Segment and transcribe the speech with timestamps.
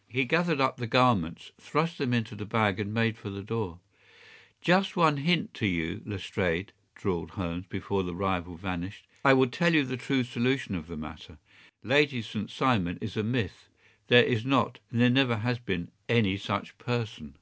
[0.08, 3.80] ”He gathered up the garments, thrust them into the bag, and made for the door.
[4.62, 9.74] “Just one hint to you, Lestrade,” drawled Holmes, before his rival vanished; “I will tell
[9.74, 11.36] you the true solution of the matter.
[11.82, 12.50] Lady St.
[12.50, 13.68] Simon is a myth.
[14.08, 17.36] There is not, and there never has been, any such person.